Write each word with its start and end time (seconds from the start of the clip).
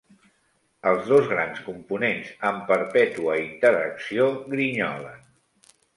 Els 0.91 1.09
dos 1.09 1.27
grans 1.33 1.59
components 1.67 2.31
en 2.51 2.57
perpètua 2.71 3.35
interacció 3.43 4.31
grinyolen. 4.55 5.21